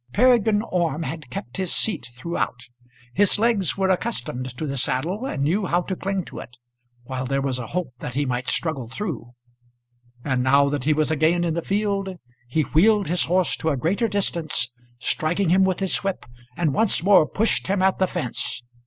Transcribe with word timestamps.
Peregrine 0.13 0.63
Orme 0.63 1.03
had 1.03 1.29
kept 1.29 1.57
his 1.57 1.71
seat 1.71 2.09
throughout. 2.15 2.63
His 3.13 3.37
legs 3.37 3.77
were 3.77 3.91
accustomed 3.91 4.57
to 4.57 4.65
the 4.65 4.75
saddle 4.75 5.27
and 5.27 5.43
knew 5.43 5.67
how 5.67 5.81
to 5.81 5.95
cling 5.95 6.25
to 6.25 6.39
it, 6.39 6.57
while 7.03 7.27
there 7.27 7.39
was 7.39 7.59
a 7.59 7.67
hope 7.67 7.93
that 7.99 8.15
he 8.15 8.25
might 8.25 8.47
struggle 8.47 8.87
through. 8.87 9.35
And 10.25 10.41
now 10.41 10.69
that 10.69 10.85
he 10.85 10.93
was 10.93 11.11
again 11.11 11.43
in 11.43 11.53
the 11.53 11.61
field 11.61 12.17
he 12.47 12.63
wheeled 12.63 13.09
his 13.09 13.25
horse 13.25 13.55
to 13.57 13.69
a 13.69 13.77
greater 13.77 14.07
distance, 14.07 14.69
striking 14.97 15.49
him 15.49 15.63
with 15.63 15.81
his 15.81 15.95
whip, 15.97 16.25
and 16.57 16.73
once 16.73 17.03
more 17.03 17.27
pushed 17.27 17.67
him 17.67 17.83
at 17.83 17.99
the 17.99 18.07
fence. 18.07 18.63